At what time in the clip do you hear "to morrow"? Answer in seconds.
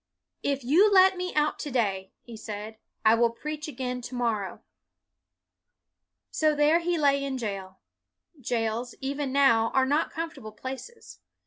4.01-4.63